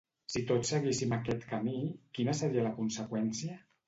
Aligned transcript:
Si 0.35 0.41
tots 0.51 0.69
seguíssim 0.73 1.11
aquest 1.17 1.45
camí, 1.51 1.73
quina 2.19 2.35
seria 2.39 2.65
la 2.69 2.73
conseqüència? 2.79 3.59